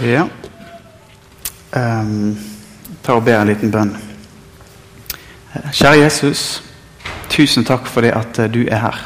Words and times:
Ja. 0.00 0.28
Um, 1.72 2.38
ta 3.02 3.12
og 3.12 3.24
be 3.24 3.34
en 3.36 3.50
liten 3.50 3.70
bønn. 3.70 3.90
Kjære 5.72 5.98
Jesus, 6.00 6.62
tusen 7.28 7.66
takk 7.68 7.88
for 7.90 8.06
det 8.06 8.14
at 8.16 8.38
eh, 8.40 8.48
du 8.48 8.62
er 8.64 8.80
her. 8.80 9.00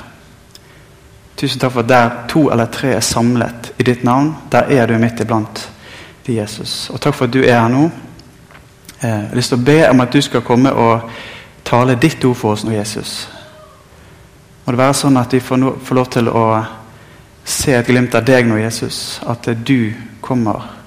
Tusen 1.36 1.58
takk 1.60 1.72
for 1.74 1.82
at 1.82 1.90
der 1.90 2.12
to 2.30 2.44
eller 2.52 2.70
tre 2.70 2.92
er 2.94 3.02
samlet 3.02 3.72
i 3.78 3.82
ditt 3.82 4.04
navn, 4.04 4.36
der 4.52 4.70
er 4.70 4.86
du 4.86 4.98
midt 4.98 5.20
iblant 5.20 5.64
de, 6.27 6.36
Jesus. 6.36 6.91
Og 6.91 7.00
takk 7.00 7.14
for 7.14 7.26
at 7.26 7.34
du 7.34 7.40
er 7.42 7.58
her 7.58 7.68
nå. 7.68 7.88
Eh, 9.00 9.08
jeg 9.08 9.26
har 9.32 9.36
lyst 9.40 9.54
til 9.54 9.58
å 9.58 9.66
be 9.66 9.80
om 9.88 10.04
at 10.06 10.14
du 10.14 10.22
skal 10.22 10.46
komme 10.46 10.72
og 10.72 11.11
tale 11.64 11.98
ditt 11.98 12.24
ord 12.24 12.38
for 12.38 12.54
oss 12.54 12.64
nå, 12.64 12.76
Jesus. 12.76 13.16
Må 14.64 14.72
det 14.72 14.84
være 14.84 15.00
sånn 15.00 15.18
at 15.18 15.34
vi 15.34 15.42
får, 15.42 15.61
no, 15.61 15.74
får 15.82 16.00
lov 16.00 16.08
til 16.14 16.30
å 16.30 16.46
se 17.45 17.74
et 17.74 17.90
glimt 17.90 18.14
av 18.14 18.24
deg 18.24 18.46
nå, 18.46 18.62
Jesus. 18.62 19.18
At 19.26 19.50
du 19.66 19.92
kommer 20.24 20.84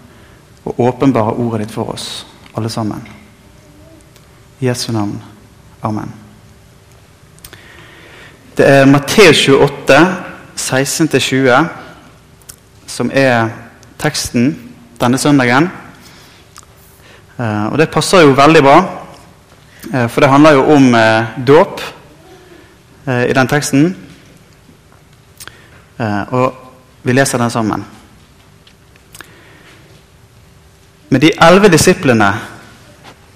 og 0.68 0.80
åpenbare 0.80 1.38
ordet 1.40 1.66
ditt 1.66 1.76
for 1.76 1.94
oss, 1.94 2.26
alle 2.58 2.70
sammen. 2.70 3.02
I 4.60 4.68
Jesu 4.68 4.92
navn. 4.92 5.16
Amen. 5.82 6.12
Det 8.58 8.66
er 8.66 8.86
Matteus 8.90 9.48
28, 9.48 9.98
16-20, 10.58 11.68
som 12.88 13.12
er 13.14 13.52
teksten 14.02 14.56
denne 15.00 15.18
søndagen. 15.22 15.70
Eh, 17.38 17.66
og 17.70 17.78
det 17.78 17.92
passer 17.94 18.26
jo 18.26 18.34
veldig 18.38 18.64
bra, 18.66 18.78
eh, 19.94 20.08
for 20.10 20.26
det 20.26 20.30
handler 20.32 20.58
jo 20.58 20.64
om 20.74 20.96
eh, 20.96 21.38
dåp 21.48 21.82
i 23.08 23.32
den 23.34 23.48
teksten. 23.48 23.86
Og 26.36 26.56
vi 27.08 27.14
leser 27.14 27.40
den 27.40 27.50
sammen. 27.50 27.86
Men 31.10 31.22
de 31.22 31.32
elleve 31.42 31.72
disiplene 31.72 32.32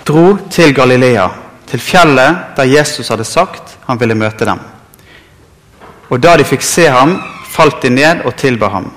dro 0.06 0.38
til 0.52 0.74
Galilea, 0.76 1.28
til 1.68 1.80
fjellet 1.80 2.56
der 2.58 2.68
Jesus 2.68 3.10
hadde 3.10 3.26
sagt 3.28 3.78
han 3.88 4.00
ville 4.00 4.16
møte 4.16 4.46
dem. 4.46 4.60
Og 6.12 6.20
da 6.20 6.36
de 6.38 6.48
fikk 6.48 6.64
se 6.66 6.88
ham, 6.92 7.16
falt 7.52 7.82
de 7.84 7.92
ned 7.94 8.26
og 8.28 8.36
tilba 8.40 8.68
ham. 8.74 8.90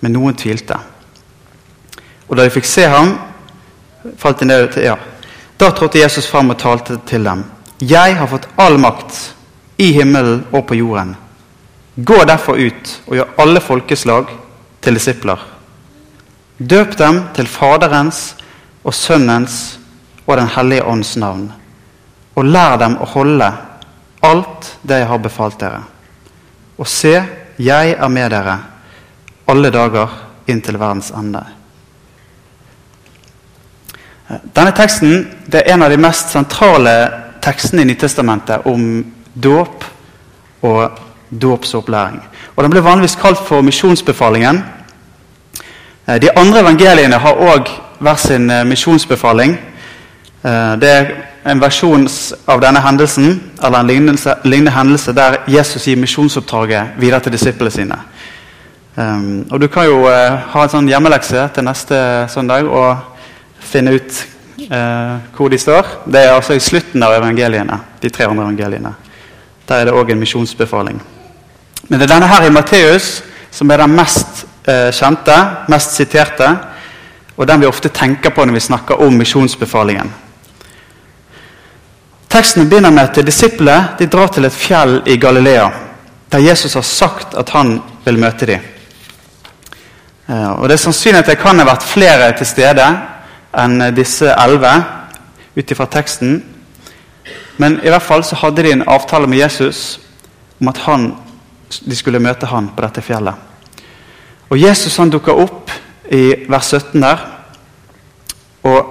Men 0.00 0.14
noen 0.14 0.36
tvilte. 0.38 0.76
Og 2.28 2.36
da 2.36 2.44
de 2.44 2.52
fikk 2.54 2.68
se 2.68 2.86
ham, 2.90 3.16
falt 4.18 4.42
de 4.42 4.48
ned 4.48 4.78
ja. 4.82 4.94
Da 5.58 5.70
trådte 5.70 5.98
Jesus 6.02 6.26
fram 6.30 6.50
og 6.50 6.58
talte 6.58 6.98
til 7.06 7.26
dem. 7.26 7.44
Jeg 7.82 8.16
har 8.18 8.30
fått 8.30 8.48
all 8.58 8.78
makt 8.78 9.16
i 9.78 9.90
himmelen 9.96 10.44
og 10.52 10.66
på 10.68 10.78
jorden. 10.78 11.14
Gå 11.96 12.24
derfor 12.26 12.58
ut 12.58 12.94
og 13.06 13.18
gjør 13.18 13.34
alle 13.42 13.62
folkeslag 13.62 14.30
til 14.82 14.98
disipler. 14.98 15.38
Døp 16.58 16.96
dem 16.98 17.22
til 17.34 17.48
Faderens 17.50 18.34
og 18.84 18.94
Sønnens 18.94 19.78
og 20.26 20.36
Den 20.36 20.48
hellige 20.54 20.84
ånds 20.86 21.16
navn. 21.16 21.48
Og 22.34 22.44
lær 22.44 22.78
dem 22.78 22.96
å 22.98 23.08
holde 23.10 23.50
alt 24.24 24.70
det 24.82 25.00
jeg 25.02 25.08
har 25.10 25.18
befalt 25.22 25.58
dere. 25.60 25.82
Og 26.78 26.88
se, 26.88 27.16
jeg 27.58 27.96
er 27.98 28.08
med 28.10 28.30
dere 28.30 28.56
alle 29.50 29.70
dager 29.70 30.10
inntil 30.50 30.78
verdens 30.80 31.10
ende. 31.14 31.42
Denne 34.56 34.72
teksten 34.72 35.26
er 35.52 35.68
en 35.74 35.84
av 35.84 35.92
de 35.92 35.98
mest 36.00 36.32
sentrale 36.32 36.94
tekstene 37.44 37.84
i 37.84 37.90
Nytestamentet 37.90 38.64
om 38.66 39.04
dåp 39.34 39.84
og 40.64 41.02
dåpsopplæring. 41.28 42.22
Og 42.56 42.62
Den 42.62 42.70
blir 42.70 42.86
vanligvis 42.86 43.18
kalt 43.20 43.38
for 43.38 43.60
misjonsbefalingen. 43.62 44.62
De 46.06 46.28
andre 46.36 46.60
evangeliene 46.60 47.16
har 47.16 47.38
òg 47.40 47.70
hver 48.04 48.18
sin 48.20 48.50
eh, 48.50 48.64
misjonsbefaling. 48.68 49.54
Eh, 50.44 50.74
det 50.80 50.90
er 50.90 51.12
en 51.48 51.60
versjon 51.60 52.04
av 52.48 52.60
denne 52.60 52.82
hendelsen 52.84 53.38
eller 53.62 53.78
en 53.78 53.88
lignende, 54.44 54.74
hendelse 54.74 55.14
der 55.16 55.38
Jesus 55.48 55.86
gir 55.88 55.96
misjonsoppdraget 56.00 56.98
videre 57.00 57.20
til 57.24 57.32
disiplene 57.32 57.72
sine. 57.72 57.98
Um, 58.96 59.46
og 59.50 59.60
Du 59.60 59.66
kan 59.68 59.88
jo 59.88 60.04
ha 60.06 60.62
en 60.62 60.70
sånn 60.70 60.88
hjemmelekse 60.88 61.48
til 61.54 61.66
neste 61.66 61.96
søndag 62.30 62.68
og 62.68 63.00
finne 63.58 63.96
ut 63.96 64.20
hvor 65.34 65.50
de 65.50 65.58
står. 65.58 65.88
Det 66.06 66.20
er 66.22 66.32
altså 66.32 66.54
i 66.54 66.62
slutten 66.62 67.02
av 67.02 67.16
evangeliene, 67.16 67.80
de 68.00 68.08
tre 68.08 68.28
andre 68.28 68.46
evangeliene. 68.46 68.94
Der 69.68 69.82
er 69.82 69.88
det 69.88 69.96
òg 69.98 70.12
en 70.12 70.22
misjonsbefaling. 70.22 71.02
Men 71.88 72.00
det 72.00 72.06
er 72.06 72.14
denne 72.14 72.30
her 72.30 72.46
i 72.46 72.54
Matteus 72.54 73.18
som 73.50 73.70
er 73.70 73.82
den 73.82 73.96
mest 73.98 74.46
uh, 74.68 74.90
kjente, 74.92 75.36
mest 75.68 75.96
siterte, 75.96 76.50
og 77.36 77.48
den 77.48 77.60
vi 77.60 77.66
ofte 77.66 77.88
tenker 77.88 78.30
på 78.30 78.44
når 78.44 78.58
vi 78.58 78.66
snakker 78.68 79.02
om 79.02 79.16
misjonsbefalingen. 79.18 80.12
Teksten 82.34 82.68
begynner 82.68 82.90
med 82.90 83.10
at 83.10 83.26
disiplene 83.26 83.94
de 83.98 84.06
drar 84.10 84.30
til 84.34 84.46
et 84.46 84.54
fjell 84.54 85.00
i 85.06 85.16
Galilea, 85.22 85.68
der 86.32 86.42
Jesus 86.42 86.74
har 86.74 86.82
sagt 86.82 87.34
at 87.38 87.50
han 87.54 87.76
vil 88.04 88.18
møte 88.18 88.46
dem. 88.46 88.60
Eh, 90.28 90.50
og 90.50 90.68
Det 90.68 90.74
er 90.74 90.82
sannsynlig 90.82 91.18
at 91.18 91.30
det 91.30 91.38
kan 91.38 91.58
ha 91.58 91.66
vært 91.68 91.86
flere 91.86 92.32
til 92.38 92.46
stede 92.46 92.86
enn 93.54 93.94
disse 93.94 94.34
elleve, 94.34 94.72
ut 95.54 95.70
ifra 95.70 95.86
teksten. 95.86 96.42
Men 97.56 97.78
i 97.84 97.92
hvert 97.92 98.02
fall 98.02 98.24
så 98.26 98.36
hadde 98.40 98.62
de 98.62 98.72
en 98.72 98.88
avtale 98.88 99.30
med 99.30 99.38
Jesus 99.38 100.00
om 100.60 100.68
at 100.68 100.78
han, 100.88 101.12
de 101.86 101.96
skulle 101.96 102.18
møte 102.18 102.46
han 102.50 102.72
på 102.74 102.82
dette 102.82 103.02
fjellet. 103.02 103.53
Og 104.54 104.60
Jesus 104.62 105.00
han 105.02 105.10
dukker 105.10 105.34
opp 105.42 105.70
i 106.14 106.46
vers 106.46 106.68
17 106.70 107.02
der. 107.02 107.22
Og 108.62 108.90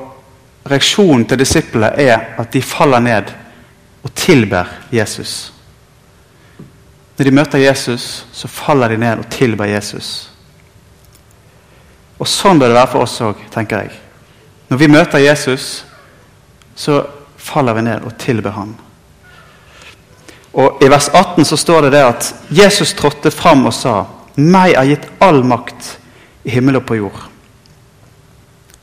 reaksjonen 0.68 1.24
til 1.24 1.40
disiplene 1.40 1.94
er 2.04 2.34
at 2.42 2.50
de 2.52 2.60
faller 2.62 3.00
ned 3.00 3.30
og 4.04 4.12
tilber 4.12 4.68
Jesus. 4.92 5.54
Når 7.16 7.30
de 7.30 7.32
møter 7.32 7.64
Jesus, 7.64 8.26
så 8.36 8.50
faller 8.52 8.92
de 8.92 8.98
ned 9.00 9.22
og 9.24 9.30
tilber 9.32 9.70
Jesus. 9.72 10.10
Og 12.20 12.28
Sånn 12.28 12.60
bør 12.60 12.74
det 12.74 12.78
være 12.82 12.90
for 12.92 13.06
oss 13.06 13.22
òg, 13.24 13.46
tenker 13.54 13.86
jeg. 13.86 13.94
Når 14.68 14.82
vi 14.82 14.90
møter 14.92 15.24
Jesus, 15.24 15.86
så 16.76 17.06
faller 17.40 17.78
vi 17.78 17.86
ned 17.88 18.04
og 18.04 18.18
tilber 18.20 18.52
ham. 18.58 18.76
Og 20.60 20.84
I 20.84 20.92
vers 20.92 21.08
18 21.08 21.48
så 21.48 21.58
står 21.58 21.88
det 21.88 21.94
det 21.96 22.04
at 22.04 22.30
Jesus 22.52 22.94
trådte 23.00 23.32
fram 23.32 23.64
og 23.72 23.74
sa:" 23.80 24.04
Meg 24.36 24.74
er 24.74 24.90
gitt 24.90 25.06
all 25.22 25.44
makt 25.46 25.98
i 26.44 26.54
himmel 26.54 26.80
og 26.80 26.88
på 26.90 26.98
jord. 26.98 27.20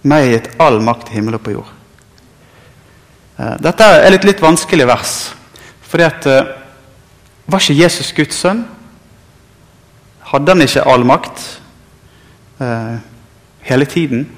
Meg 0.06 0.25
er 0.25 0.34
gitt 0.37 0.50
all 0.62 0.81
makt 0.84 1.11
i 1.11 1.19
himmel 1.19 1.37
og 1.37 1.44
på 1.44 1.55
jord. 1.56 1.71
Eh, 3.41 3.56
dette 3.62 3.87
er 3.87 4.12
et 4.12 4.27
litt 4.28 4.43
vanskelig 4.43 4.87
vers. 4.87 5.34
fordi 5.83 6.05
at 6.05 6.27
eh, 6.27 6.56
Var 7.50 7.61
ikke 7.61 7.83
Jesus 7.83 8.12
Guds 8.12 8.37
sønn? 8.37 8.65
Hadde 10.31 10.53
han 10.53 10.62
ikke 10.62 10.87
all 10.87 11.05
makt 11.05 11.41
eh, 12.61 12.99
hele 13.67 13.84
tiden? 13.84 14.28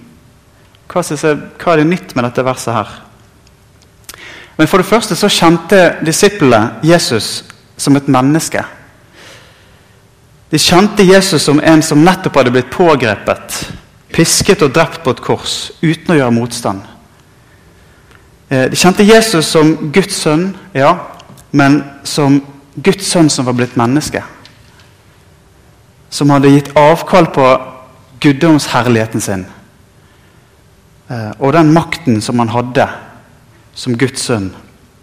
Hva, 0.89 1.03
jeg, 1.05 1.37
hva, 1.59 1.73
er 1.73 1.83
det 1.83 1.87
nytt 1.87 2.15
med 2.17 2.25
dette 2.25 2.45
verset 2.45 2.73
her? 2.75 2.95
Men 4.57 4.69
For 4.69 4.79
det 4.79 4.89
første 4.89 5.17
så 5.17 5.29
kjente 5.29 5.99
disiplene 6.05 6.79
Jesus 6.83 7.45
som 7.77 7.97
et 7.97 8.09
menneske. 8.09 8.65
De 10.53 10.61
kjente 10.61 11.05
Jesus 11.09 11.43
som 11.43 11.61
en 11.65 11.83
som 11.83 12.05
nettopp 12.05 12.37
hadde 12.37 12.53
blitt 12.53 12.73
pågrepet 12.73 13.63
pisket 14.13 14.63
og 14.63 14.75
drept 14.75 15.03
på 15.05 15.15
et 15.15 15.23
kors 15.25 15.55
uten 15.81 16.13
å 16.13 16.19
gjøre 16.19 16.37
motstand. 16.37 16.83
Eh, 18.53 18.69
de 18.71 18.77
kjente 18.79 19.07
Jesus 19.07 19.49
som 19.49 19.75
Guds 19.93 20.19
sønn, 20.25 20.51
ja, 20.77 20.93
men 21.53 21.81
som 22.05 22.41
Guds 22.77 23.09
sønn 23.09 23.31
som 23.33 23.49
var 23.49 23.57
blitt 23.57 23.79
menneske. 23.81 24.23
Som 26.13 26.33
hadde 26.33 26.53
gitt 26.53 26.73
avkall 26.77 27.31
på 27.33 27.47
guddomsherligheten 28.21 29.25
sin. 29.25 29.47
Eh, 31.09 31.31
og 31.39 31.57
den 31.57 31.73
makten 31.73 32.21
som 32.21 32.39
han 32.39 32.53
hadde 32.53 32.89
som 33.75 33.97
Guds 33.97 34.29
sønn 34.29 34.51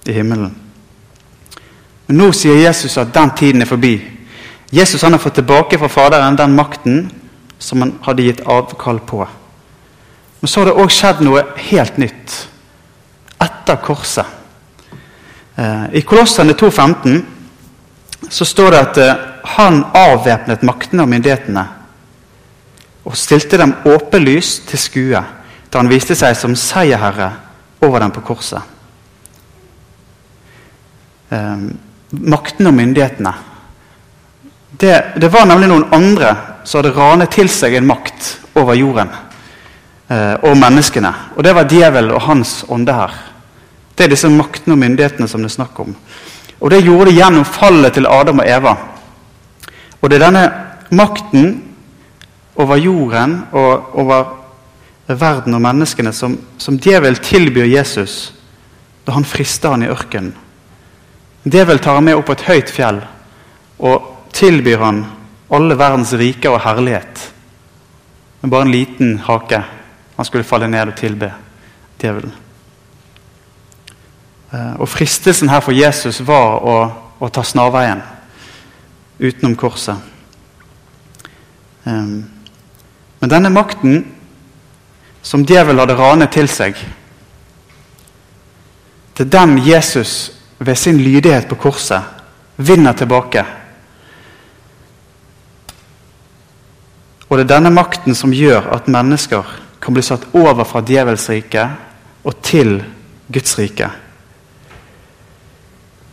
i 0.05 0.13
himmelen. 0.13 0.53
Men 2.07 2.17
Nå 2.17 2.31
sier 2.33 2.61
Jesus 2.61 2.97
at 2.97 3.13
den 3.13 3.33
tiden 3.37 3.61
er 3.61 3.69
forbi. 3.69 3.97
Jesus 4.69 5.01
han 5.01 5.11
har 5.11 5.19
fått 5.19 5.39
tilbake 5.39 5.79
fra 5.79 5.89
Faderen 5.89 6.35
den 6.35 6.55
makten 6.55 7.09
som 7.59 7.81
han 7.81 7.95
hadde 8.05 8.23
gitt 8.27 8.41
avkall 8.45 8.99
på. 8.99 9.27
Men 10.39 10.47
så 10.47 10.61
har 10.61 10.69
det 10.69 10.77
òg 10.79 10.91
skjedd 10.93 11.23
noe 11.25 11.43
helt 11.69 11.97
nytt 11.99 12.35
etter 13.41 13.81
korset. 13.83 14.25
Eh, 15.55 15.85
I 15.99 16.01
Kolossene 16.07 16.53
2,15 16.53 17.19
så 18.29 18.45
står 18.45 18.71
det 18.71 18.79
at 18.79 19.01
eh, 19.03 19.25
han 19.57 19.81
avvæpnet 19.95 20.63
maktene 20.67 21.03
og 21.03 21.11
myndighetene 21.11 21.65
og 23.09 23.17
stilte 23.17 23.57
dem 23.57 23.73
åpenlyst 23.89 24.67
til 24.69 24.79
skue 24.79 25.21
da 25.69 25.81
han 25.81 25.89
viste 25.89 26.15
seg 26.17 26.37
som 26.37 26.55
seierherre 26.57 27.31
over 27.81 28.03
dem 28.03 28.13
på 28.13 28.23
korset. 28.29 28.61
Eh, 31.33 31.67
maktene 32.11 32.71
og 32.71 32.77
myndighetene. 32.77 33.33
Det, 34.71 35.13
det 35.15 35.31
var 35.33 35.47
nemlig 35.49 35.69
noen 35.71 35.87
andre 35.93 36.35
som 36.63 36.79
hadde 36.79 36.93
ranet 36.95 37.31
til 37.33 37.49
seg 37.49 37.73
en 37.75 37.87
makt 37.89 38.35
over 38.59 38.77
jorden. 38.77 39.09
eh, 40.09 40.35
og 40.43 40.57
menneskene. 40.57 41.13
Og 41.37 41.43
det 41.43 41.53
var 41.55 41.69
djevel 41.69 42.11
og 42.11 42.21
hans 42.21 42.63
ånde 42.69 42.93
her. 42.93 43.13
Det 43.95 44.05
er 44.05 44.13
disse 44.13 44.29
maktene 44.31 44.73
og 44.73 44.81
myndighetene 44.81 45.27
som 45.27 45.43
det 45.43 45.51
er 45.51 45.57
snakk 45.59 45.79
om. 45.79 45.95
Og 46.59 46.71
det 46.71 46.83
gjorde 46.83 47.11
det 47.11 47.17
gjennom 47.19 47.45
fallet 47.45 47.93
til 47.93 48.07
Adam 48.07 48.39
og 48.39 48.49
Eva. 48.49 48.75
Og 50.01 50.09
det 50.09 50.19
er 50.19 50.25
denne 50.25 50.43
makten 50.89 51.47
over 52.59 52.79
jorden 52.79 53.43
og 53.51 53.95
over 53.99 54.35
verden 55.07 55.55
og 55.55 55.61
menneskene 55.63 56.13
som, 56.13 56.37
som 56.57 56.77
djevel 56.79 57.17
tilbyr 57.23 57.65
Jesus 57.65 58.33
da 59.05 59.15
han 59.15 59.25
frister 59.25 59.73
han 59.73 59.83
i 59.83 59.89
ørkenen. 59.89 60.35
Djevel 61.49 61.79
tar 61.79 61.95
han 61.97 62.05
med 62.05 62.19
opp 62.19 62.27
på 62.27 62.35
et 62.35 62.47
høyt 62.49 62.69
fjell 62.69 62.99
og 63.79 64.18
tilbyr 64.33 64.83
han 64.83 65.05
alle 65.49 65.77
verdens 65.77 66.13
riker 66.13 66.53
og 66.53 66.63
herlighet. 66.63 67.23
Med 68.41 68.51
bare 68.51 68.67
en 68.67 68.71
liten 68.71 69.17
hake. 69.25 69.63
Han 70.15 70.25
skulle 70.25 70.43
falle 70.43 70.67
ned 70.67 70.91
og 70.91 70.97
tilbe 70.99 71.31
djevelen. 72.01 72.33
Eh, 74.51 74.73
og 74.79 74.89
Fristelsen 74.89 75.49
her 75.49 75.61
for 75.63 75.75
Jesus 75.75 76.21
var 76.25 76.61
å, 76.61 76.77
å 77.19 77.29
ta 77.33 77.43
snarveien 77.45 78.01
utenom 79.19 79.55
korset. 79.59 79.97
Um, 81.83 82.23
men 83.19 83.31
denne 83.31 83.51
makten 83.51 84.03
som 85.21 85.43
djevelen 85.45 85.81
hadde 85.81 85.97
ranet 85.99 86.31
til 86.33 86.47
seg, 86.51 86.77
det 89.17 89.25
er 89.27 89.33
den 89.33 89.57
Jesus 89.65 90.31
ved 90.59 90.79
sin 90.79 90.99
lydighet 91.03 91.49
på 91.49 91.57
korset 91.59 92.03
vinner 92.55 92.95
tilbake. 92.95 93.43
Og 97.29 97.37
det 97.37 97.45
er 97.45 97.55
denne 97.55 97.71
makten 97.73 98.17
som 98.17 98.33
gjør 98.33 98.71
at 98.73 98.89
mennesker 98.89 99.45
kan 99.79 99.93
bli 99.93 100.03
satt 100.03 100.25
over 100.33 100.65
fra 100.67 100.81
djevelsriket 100.85 102.25
og 102.25 102.39
til 102.43 102.79
Guds 103.29 103.57
rike. 103.59 103.89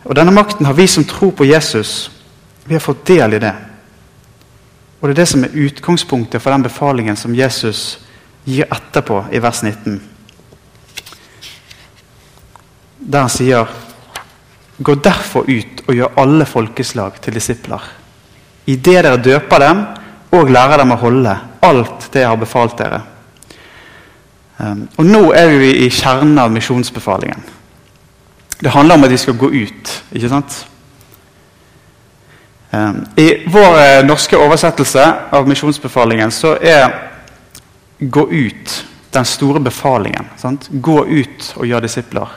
Og 0.07 0.15
Denne 0.15 0.31
makten 0.31 0.65
har 0.65 0.73
vi 0.77 0.87
som 0.87 1.03
tror 1.03 1.33
på 1.35 1.45
Jesus, 1.45 2.11
vi 2.65 2.77
har 2.77 2.83
fått 2.83 3.07
del 3.09 3.33
i 3.33 3.41
det. 3.43 3.53
Og 5.01 5.09
det 5.09 5.15
er 5.17 5.19
det 5.21 5.29
som 5.29 5.43
er 5.43 5.57
utgangspunktet 5.65 6.41
for 6.41 6.53
den 6.53 6.63
befalingen 6.63 7.17
som 7.19 7.35
Jesus 7.35 7.99
gir 8.47 8.69
etterpå 8.71 9.25
i 9.35 9.41
vers 9.43 9.63
19. 9.63 9.99
Der 12.97 13.25
han 13.25 13.31
sier 13.31 13.67
Gå 14.77 14.93
derfor 15.01 15.47
ut 15.49 15.79
og 15.87 15.95
gjør 15.95 16.19
alle 16.21 16.45
folkeslag 16.45 17.15
til 17.21 17.33
disipler. 17.33 17.81
I 18.69 18.75
det 18.75 18.99
dere 19.01 19.17
døper 19.17 19.63
dem 19.63 19.79
og 20.31 20.49
lære 20.51 20.77
dem 20.81 20.91
å 20.91 20.99
holde 20.99 21.35
alt 21.63 22.09
det 22.13 22.23
jeg 22.23 22.29
har 22.29 22.39
befalt 22.39 22.77
dere. 22.79 23.01
Um, 24.57 24.87
og 24.97 25.05
Nå 25.05 25.21
er 25.37 25.53
vi 25.59 25.69
i 25.85 25.89
kjernen 25.93 26.39
av 26.41 26.51
misjonsbefalingen. 26.51 27.43
Det 28.57 28.73
handler 28.73 28.97
om 28.97 29.05
at 29.05 29.13
de 29.13 29.19
skal 29.21 29.37
gå 29.37 29.51
ut. 29.53 29.93
ikke 30.11 30.29
sant? 30.29 30.57
Um, 32.71 33.05
I 33.17 33.27
vår 33.47 33.79
eh, 33.79 34.05
norske 34.05 34.37
oversettelse 34.37 35.05
av 35.31 35.47
misjonsbefalingen 35.47 36.31
så 36.31 36.57
er 36.61 36.89
'gå 37.99 38.27
ut' 38.29 38.85
den 39.13 39.25
store 39.25 39.59
befalingen. 39.59 40.25
Sant? 40.37 40.69
Gå 40.81 41.05
ut 41.05 41.53
og 41.55 41.65
gjør 41.67 41.79
disipler. 41.79 42.27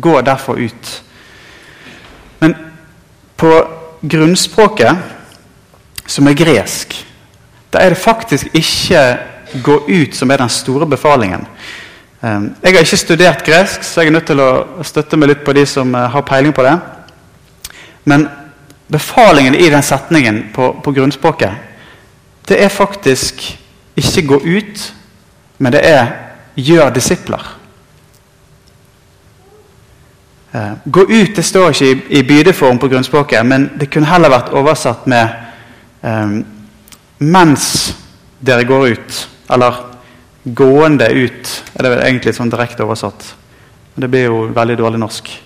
Gå 0.00 0.20
derfor 0.20 0.54
ut. 0.54 1.02
Men 2.40 2.54
på 3.36 3.50
grunnspråket, 4.02 4.96
som 6.06 6.28
er 6.28 6.38
gresk, 6.38 6.94
da 7.72 7.78
er 7.78 7.88
det 7.88 7.98
faktisk 7.98 8.46
ikke 8.54 9.18
'gå 9.62 9.76
ut' 9.88 10.14
som 10.14 10.30
er 10.30 10.36
den 10.36 10.48
store 10.48 10.86
befalingen. 10.86 11.46
Um, 12.22 12.54
jeg 12.62 12.72
har 12.72 12.78
ikke 12.78 12.96
studert 12.96 13.44
gresk, 13.44 13.82
så 13.82 14.00
jeg 14.00 14.06
er 14.06 14.12
nødt 14.12 14.26
til 14.26 14.40
å 14.40 14.66
støtte 14.82 15.16
meg 15.16 15.28
litt 15.28 15.44
på 15.44 15.52
de 15.52 15.66
som 15.66 15.94
uh, 15.94 16.00
har 16.12 16.20
peiling 16.20 16.52
på 16.52 16.62
det. 16.62 16.74
Men 18.04 18.28
befalingen 18.92 19.54
i 19.54 19.70
den 19.70 19.82
setningen 19.82 20.42
på, 20.54 20.80
på 20.84 20.92
grunnspråket, 20.92 21.50
det 22.48 22.62
er 22.64 22.68
faktisk 22.68 23.58
ikke 23.96 24.26
'gå 24.26 24.40
ut', 24.44 24.92
men 25.58 25.72
det 25.72 25.80
er 25.84 26.06
'gjør 26.56 26.90
disipler'. 26.90 27.56
Uh, 30.54 30.72
gå 30.92 31.00
ut 31.00 31.36
det 31.36 31.44
står 31.44 31.68
ikke 31.68 31.90
i, 31.90 32.18
i 32.18 32.22
bydeform 32.22 32.78
på 32.78 32.88
grunnspråket, 32.88 33.46
men 33.46 33.70
det 33.80 33.90
kunne 33.90 34.06
heller 34.06 34.28
vært 34.28 34.52
oversatt 34.52 35.06
med 35.06 35.28
um, 36.02 36.44
'mens 37.20 37.94
dere 38.40 38.64
går 38.64 38.88
ut', 38.88 39.28
eller 39.50 39.74
'gående 40.44 41.08
ut'. 41.08 41.62
er 41.74 41.82
det 41.82 41.90
vel 41.90 42.02
egentlig 42.06 42.34
sånn 42.34 42.50
direkte 42.50 42.84
oversatt. 42.84 43.34
Det 43.94 44.08
blir 44.08 44.24
jo 44.24 44.46
veldig 44.54 44.76
dårlig 44.78 44.98
norsk. 44.98 45.42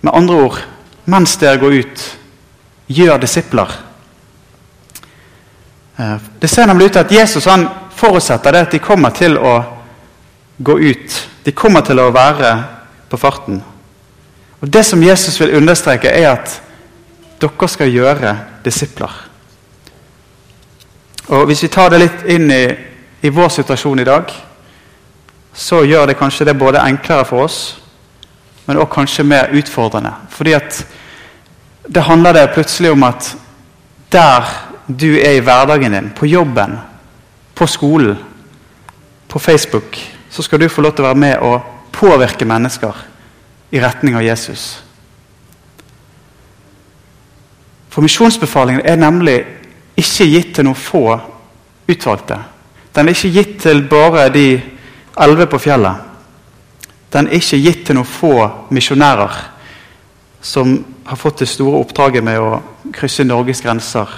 Med 0.00 0.14
andre 0.14 0.34
ord, 0.34 0.58
mens 1.04 1.36
dere 1.36 1.58
går 1.58 1.72
ut, 1.72 2.16
gjør 2.86 3.18
disipler. 3.18 3.70
Uh, 5.98 6.18
det 6.40 6.50
ser 6.50 6.66
nemlig 6.66 6.86
ut 6.86 6.92
til 6.92 7.00
at 7.00 7.12
Jesus 7.12 7.44
han 7.44 7.68
forutsetter 7.96 8.52
det 8.52 8.60
at 8.66 8.70
de 8.70 8.78
kommer 8.78 9.10
til 9.10 9.38
å 9.38 9.64
gå 10.58 10.78
ut. 10.78 11.28
De 11.44 11.52
kommer 11.52 11.80
til 11.86 11.98
å 11.98 12.10
være 12.14 12.64
på 13.10 13.16
farten. 13.16 13.62
Og 14.60 14.68
Det 14.68 14.84
som 14.86 15.02
Jesus 15.02 15.40
vil 15.40 15.56
understreke, 15.56 16.08
er 16.08 16.30
at 16.32 16.60
dere 17.40 17.68
skal 17.68 17.92
gjøre 17.92 18.36
disipler. 18.64 19.12
Og 21.28 21.46
Hvis 21.46 21.62
vi 21.62 21.68
tar 21.68 21.90
det 21.90 22.02
litt 22.02 22.26
inn 22.28 22.50
i, 22.52 22.64
i 23.24 23.32
vår 23.32 23.48
situasjon 23.48 24.00
i 24.02 24.04
dag, 24.04 24.32
så 25.54 25.84
gjør 25.84 26.10
det 26.10 26.18
kanskje 26.18 26.44
det 26.44 26.58
både 26.58 26.82
enklere 26.82 27.24
for 27.24 27.46
oss, 27.46 27.58
men 28.66 28.76
også 28.76 28.92
kanskje 28.92 29.24
mer 29.24 29.54
utfordrende. 29.56 30.12
Fordi 30.28 30.52
at 30.52 30.82
det 31.88 32.02
handler 32.02 32.32
det 32.32 32.52
plutselig 32.54 32.90
om 32.92 33.02
at 33.02 33.36
der 34.12 34.44
du 34.88 35.14
er 35.16 35.38
i 35.38 35.40
hverdagen 35.44 35.92
din, 35.92 36.12
på 36.16 36.26
jobben, 36.26 36.78
på 37.54 37.66
skolen, 37.66 38.18
på 39.28 39.38
Facebook, 39.38 39.96
så 40.30 40.42
skal 40.42 40.60
du 40.60 40.68
få 40.68 40.82
lov 40.82 40.92
til 40.94 41.04
å 41.04 41.08
være 41.08 41.20
med 41.20 41.38
og 41.46 41.62
påvirke 41.92 42.44
mennesker 42.44 43.04
i 43.72 43.80
retning 43.80 44.16
av 44.18 44.24
Jesus. 44.26 44.84
For 47.88 48.02
misjonsbefalingen 48.02 48.82
er 48.84 48.98
nemlig 48.98 49.38
ikke 49.96 50.26
gitt 50.30 50.54
til 50.56 50.66
noen 50.66 50.78
få 50.78 51.04
utvalgte. 51.88 52.38
Den 52.94 53.08
er 53.08 53.16
ikke 53.16 53.34
gitt 53.34 53.56
til 53.62 53.82
bare 53.90 54.28
de 54.34 54.48
elleve 55.20 55.46
på 55.50 55.60
fjellet. 55.62 56.10
Den 57.12 57.28
er 57.28 57.38
ikke 57.38 57.60
gitt 57.62 57.84
til 57.86 57.98
noen 57.98 58.08
få 58.08 58.34
misjonærer 58.74 59.36
som 60.44 60.76
har 61.04 61.16
fått 61.16 61.38
det 61.44 61.48
store 61.48 61.80
oppdraget 61.80 62.24
med 62.24 62.40
å 62.40 62.58
krysse 62.92 63.24
Norges 63.24 63.62
grenser 63.64 64.10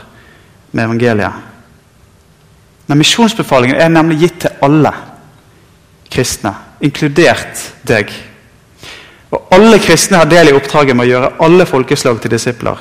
med 0.73 0.85
evangeliet. 0.85 1.45
Men 2.87 2.99
Misjonsbefalingen 2.99 3.79
er 3.81 3.91
nemlig 3.91 4.19
gitt 4.23 4.41
til 4.45 4.65
alle 4.67 4.93
kristne, 6.11 6.53
inkludert 6.81 7.62
deg. 7.87 8.11
Og 9.31 9.55
Alle 9.55 9.79
kristne 9.83 10.21
har 10.21 10.31
del 10.31 10.50
i 10.50 10.57
oppdraget 10.57 10.97
med 10.97 11.07
å 11.07 11.11
gjøre 11.11 11.33
alle 11.47 11.67
folkeslag 11.67 12.21
til 12.23 12.33
disipler. 12.33 12.79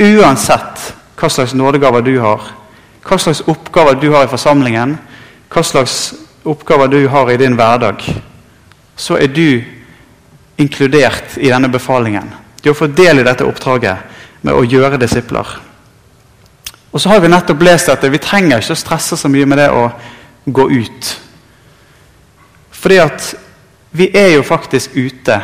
Uansett 0.00 0.92
hva 1.24 1.30
slags 1.32 1.54
nådegaver 1.56 2.02
du 2.04 2.18
har, 2.20 2.42
hva 3.04 3.16
slags 3.18 3.40
oppgaver 3.48 3.96
du 3.96 4.10
har 4.12 4.26
i 4.26 4.32
forsamlingen, 4.32 4.98
hva 5.48 5.62
slags 5.64 6.14
oppgaver 6.44 6.90
du 6.92 7.06
har 7.08 7.30
i 7.32 7.38
din 7.40 7.56
hverdag, 7.56 8.04
så 8.96 9.16
er 9.16 9.32
du 9.32 9.64
inkludert 10.60 11.38
i 11.40 11.48
denne 11.48 11.70
befalingen. 11.72 12.28
Du 12.60 12.68
har 12.68 12.76
fått 12.76 12.96
del 12.96 13.22
i 13.22 13.24
dette 13.24 13.46
oppdraget 13.48 14.42
med 14.44 14.52
å 14.52 14.66
gjøre 14.68 15.00
disipler. 15.00 15.48
Og 16.92 17.00
så 17.00 17.08
har 17.08 17.20
Vi 17.20 17.28
nettopp 17.28 17.62
lest 17.62 17.88
at 17.88 18.04
vi 18.04 18.20
trenger 18.20 18.60
ikke 18.60 18.76
å 18.76 18.82
stresse 18.84 19.16
så 19.16 19.28
mye 19.28 19.46
med 19.46 19.58
det 19.58 19.70
å 19.70 19.88
gå 20.44 20.68
ut. 20.70 21.14
Fordi 22.70 22.98
at 23.00 23.34
vi 23.90 24.10
er 24.12 24.34
jo 24.36 24.42
faktisk 24.42 24.92
ute 24.94 25.40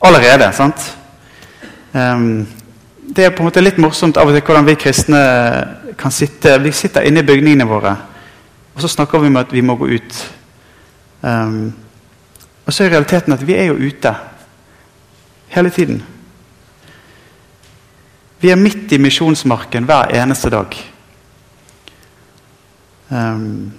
allerede. 0.00 0.52
sant? 0.52 0.96
Um, 1.92 2.46
det 3.16 3.24
er 3.24 3.32
på 3.32 3.40
en 3.40 3.48
måte 3.48 3.62
litt 3.64 3.78
morsomt 3.80 4.18
av 4.20 4.28
og 4.28 4.36
til 4.36 4.44
hvordan 4.44 4.66
vi 4.66 4.76
kristne 4.76 5.20
kan 5.96 6.12
sitte 6.12 6.58
Vi 6.60 6.72
sitter 6.76 7.06
inne 7.08 7.22
i 7.22 7.26
bygningene 7.26 7.64
våre, 7.68 7.94
og 8.74 8.82
så 8.84 8.90
snakker 8.92 9.22
vi 9.22 9.30
om 9.32 9.38
at 9.40 9.52
vi 9.52 9.62
må 9.64 9.76
gå 9.80 9.88
ut. 9.88 10.18
Um, 11.22 11.72
og 12.66 12.74
så 12.74 12.84
er 12.84 12.92
realiteten 12.92 13.32
at 13.32 13.46
vi 13.46 13.56
er 13.56 13.70
jo 13.70 13.78
ute 13.80 14.12
hele 15.54 15.70
tiden. 15.70 16.02
Vi 18.40 18.50
er 18.52 18.60
midt 18.60 18.92
i 18.92 18.98
misjonsmarken 19.00 19.86
hver 19.88 20.12
eneste 20.18 20.50
dag. 20.52 20.76
Um, 23.08 23.72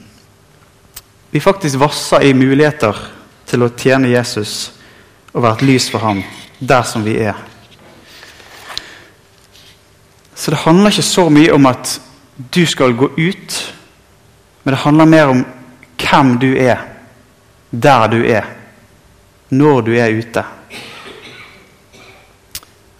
vi 1.31 1.43
faktisk 1.43 1.77
vasser 1.79 2.25
i 2.25 2.33
muligheter 2.33 2.97
til 3.45 3.63
å 3.63 3.69
tjene 3.77 4.09
Jesus 4.09 4.71
og 5.35 5.43
være 5.43 5.59
et 5.59 5.67
lys 5.69 5.91
for 5.93 6.01
ham 6.01 6.23
der 6.57 6.87
som 6.87 7.05
vi 7.05 7.19
er. 7.21 7.37
Så 10.47 10.51
det 10.51 10.57
handler 10.63 10.93
ikke 10.93 11.03
så 11.03 11.25
mye 11.27 11.51
om 11.51 11.65
at 11.67 11.89
du 12.55 12.61
skal 12.65 12.93
gå 12.95 13.09
ut, 13.17 13.55
men 14.63 14.71
det 14.71 14.79
handler 14.79 15.09
mer 15.11 15.31
om 15.33 15.41
hvem 15.99 16.29
du 16.39 16.53
er 16.55 16.85
der 17.71 18.07
du 18.07 18.21
er, 18.23 18.47
når 19.49 19.81
du 19.81 19.91
er 19.99 20.15
ute. 20.15 20.45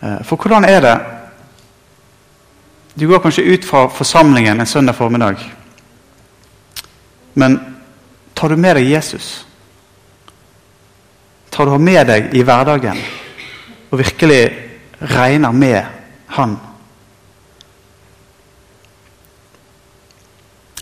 Eh, 0.04 0.20
for 0.28 0.36
hvordan 0.36 0.68
er 0.68 0.82
det 0.82 0.98
Du 3.00 3.08
går 3.08 3.20
kanskje 3.20 3.48
ut 3.54 3.66
fra 3.66 3.88
forsamlingen 3.88 4.60
en 4.60 4.66
søndag 4.66 4.96
formiddag. 4.96 5.36
Men 7.34 7.60
tar 8.36 8.50
du 8.50 8.56
med 8.56 8.76
deg 8.76 8.92
Jesus? 8.92 9.46
Tar 11.50 11.66
du 11.66 11.78
med 11.78 12.08
deg 12.08 12.34
i 12.34 12.44
hverdagen 12.44 12.98
og 13.92 14.00
virkelig 14.00 14.50
regner 15.02 15.52
med 15.52 15.86
han? 16.28 16.60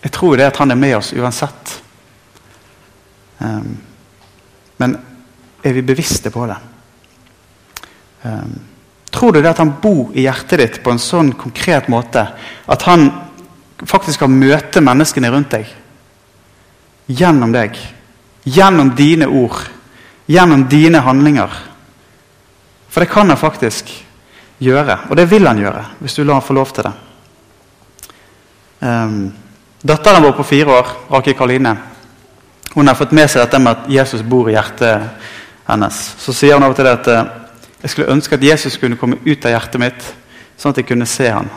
Jeg 0.05 0.13
tror 0.13 0.37
det 0.37 0.45
at 0.45 0.61
han 0.61 0.69
er 0.69 0.77
med 0.77 0.93
oss 0.99 1.13
uansett. 1.17 1.71
Um, 3.39 3.71
men 4.77 4.97
er 5.65 5.73
vi 5.73 5.81
bevisste 5.81 6.29
på 6.29 6.45
det? 6.45 6.57
Um, 8.21 8.51
tror 9.09 9.33
du 9.33 9.39
det 9.41 9.49
at 9.49 9.61
han 9.63 9.73
bor 9.81 10.13
i 10.13 10.27
hjertet 10.27 10.61
ditt 10.61 10.77
på 10.83 10.93
en 10.93 11.01
sånn 11.01 11.31
konkret 11.39 11.89
måte 11.89 12.21
at 12.69 12.85
han 12.85 13.07
faktisk 13.81 14.21
kan 14.21 14.35
møte 14.37 14.83
menneskene 14.83 15.31
rundt 15.33 15.55
deg? 15.55 15.71
Gjennom 17.09 17.53
deg. 17.55 17.79
Gjennom 18.45 18.91
dine 18.97 19.25
ord. 19.25 19.63
Gjennom 20.29 20.67
dine 20.69 21.01
handlinger. 21.05 21.49
For 22.89 23.01
det 23.01 23.09
kan 23.09 23.33
han 23.33 23.41
faktisk 23.41 23.89
gjøre, 24.61 24.99
og 25.09 25.17
det 25.17 25.25
vil 25.33 25.49
han 25.49 25.59
gjøre 25.59 25.81
hvis 25.99 26.13
du 26.15 26.21
lar 26.23 26.37
han 26.37 26.45
få 26.45 26.55
lov 26.55 26.69
til 26.77 26.85
det. 26.87 26.93
Um, 28.85 29.17
datteren 29.85 30.23
vår 30.23 30.31
på 30.31 30.43
fire 30.43 30.79
år, 30.79 30.87
Raki 31.09 31.33
Karoline, 31.33 31.77
hun 32.73 32.87
har 32.87 32.95
fått 32.95 33.13
med 33.15 33.29
seg 33.29 33.43
dette 33.43 33.59
med 33.61 33.71
at 33.71 33.89
Jesus 33.91 34.23
bor 34.25 34.49
i 34.49 34.55
hjertet 34.55 35.03
hennes. 35.67 35.99
Så 36.19 36.33
sier 36.33 36.57
hun 36.57 36.65
av 36.65 36.73
og 36.73 36.79
til 36.79 36.89
at 36.89 37.07
eh, 37.07 37.27
jeg 37.83 37.93
skulle 37.93 38.15
ønske 38.15 38.35
at 38.35 38.43
Jesus 38.43 38.79
kunne 38.81 38.97
komme 38.97 39.19
ut 39.25 39.45
av 39.45 39.53
hjertet 39.53 39.81
mitt, 39.81 40.07
sånn 40.57 40.73
at 40.73 40.81
jeg 40.81 40.89
kunne 40.89 41.07
se 41.09 41.29
han. 41.29 41.51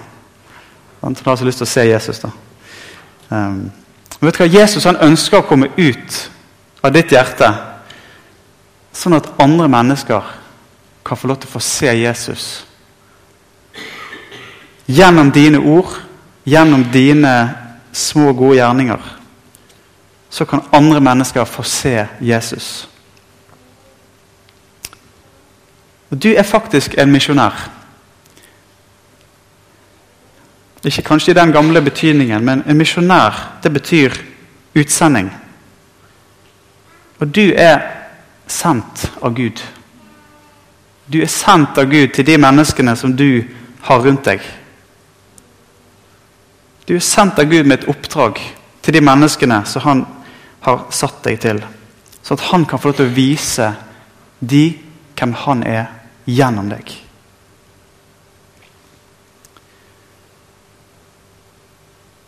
Hun 1.01 1.17
har 1.25 1.39
så 1.41 1.47
lyst 1.49 1.63
til 1.63 1.67
å 1.67 1.71
se 1.73 1.85
Jesus. 1.89 2.21
da. 2.21 2.31
Um, 3.31 3.71
vet 4.21 4.37
du 4.37 4.43
hva? 4.43 4.51
Jesus 4.61 4.85
han 4.89 5.01
ønsker 5.09 5.41
å 5.41 5.47
komme 5.49 5.71
ut 5.77 6.19
av 6.85 6.93
ditt 6.93 7.13
hjerte, 7.15 7.49
sånn 8.93 9.17
at 9.17 9.31
andre 9.41 9.71
mennesker 9.73 10.35
kan 11.07 11.17
få 11.17 11.31
lov 11.31 11.41
til 11.41 11.49
å 11.49 11.55
få 11.57 11.63
se 11.65 11.95
Jesus. 11.97 12.45
Gjennom 14.87 15.33
dine 15.33 15.61
ord, 15.61 15.97
gjennom 16.45 16.85
dine 16.93 17.35
små, 17.93 18.33
gode 18.33 18.57
gjerninger 18.57 19.19
så 20.31 20.45
kan 20.45 20.61
andre 20.73 21.01
mennesker 21.01 21.45
få 21.45 21.63
se 21.63 22.07
Jesus. 22.21 22.89
Og 26.11 26.23
Du 26.23 26.29
er 26.29 26.43
faktisk 26.43 26.95
en 26.99 27.13
misjonær. 27.13 27.71
Ikke 30.85 31.03
kanskje 31.03 31.31
i 31.31 31.35
den 31.35 31.53
gamle 31.53 31.83
betydningen, 31.83 32.45
men 32.45 32.63
en 32.67 32.77
misjonær 32.77 33.59
det 33.63 33.73
betyr 33.73 34.15
utsending. 34.75 35.33
Og 37.19 37.35
du 37.35 37.53
er 37.57 37.81
sendt 38.47 39.13
av 39.23 39.35
Gud. 39.35 39.61
Du 41.13 41.21
er 41.23 41.27
sendt 41.27 41.79
av 41.79 41.91
Gud 41.91 42.09
til 42.15 42.27
de 42.27 42.39
menneskene 42.39 42.97
som 42.97 43.17
du 43.17 43.43
har 43.83 44.05
rundt 44.05 44.25
deg. 44.25 44.41
Du 46.89 46.95
er 46.97 47.05
sendt 47.05 47.37
av 47.37 47.45
Gud 47.45 47.67
med 47.69 47.83
et 47.83 47.91
oppdrag 47.93 48.39
til 48.81 48.95
de 48.97 49.03
menneskene 49.05 49.59
som 49.69 49.83
han 49.85 49.99
har 50.65 50.87
satt 50.89 51.19
deg 51.27 51.37
til. 51.43 51.59
Så 52.25 52.33
at 52.39 52.47
han 52.49 52.65
kan 52.65 52.81
få 52.81 52.89
lov 52.89 52.97
til 52.97 53.11
å 53.11 53.17
vise 53.17 53.67
de 54.41 54.63
hvem 55.19 55.35
han 55.45 55.65
er, 55.69 55.91
gjennom 56.29 56.71
deg. 56.71 56.91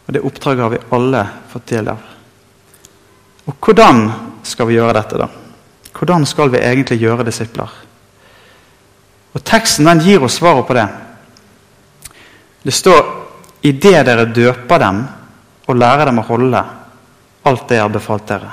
Og 0.06 0.12
Det 0.16 0.22
oppdraget 0.26 0.64
har 0.64 0.72
vi 0.74 0.82
alle 0.96 1.22
fått 1.52 1.72
del 1.72 1.88
av. 1.92 2.04
Og 3.46 3.56
hvordan 3.64 4.02
skal 4.44 4.68
vi 4.68 4.76
gjøre 4.76 4.96
dette, 4.96 5.20
da? 5.20 5.28
Hvordan 5.96 6.26
skal 6.28 6.52
vi 6.52 6.60
egentlig 6.60 7.00
gjøre 7.00 7.24
disipler? 7.28 7.72
Og 9.32 9.44
Teksten 9.46 9.88
den 9.88 10.04
gir 10.04 10.24
oss 10.24 10.36
svaret 10.40 10.68
på 10.68 10.76
det. 10.76 10.86
Det 12.64 12.76
står 12.76 13.19
i 13.62 13.72
det 13.72 13.98
dere 14.06 14.24
døper 14.24 14.80
dem 14.80 15.02
og 15.68 15.76
lærer 15.76 16.08
dem 16.08 16.20
å 16.22 16.26
holde 16.26 16.62
alt 17.46 17.68
det 17.68 17.78
jeg 17.78 17.84
har 17.84 17.92
befalt 17.92 18.28
dere. 18.28 18.52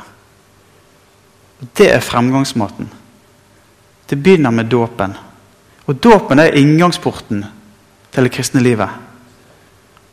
Det 1.73 1.89
er 1.91 2.03
fremgangsmåten. 2.03 2.89
Det 4.07 4.15
begynner 4.15 4.51
med 4.51 4.69
dåpen. 4.71 5.15
Og 5.87 5.95
dåpen 6.03 6.39
er 6.39 6.55
inngangsporten 6.59 7.45
til 8.11 8.27
det 8.27 8.33
kristne 8.33 8.61
livet. 8.61 8.89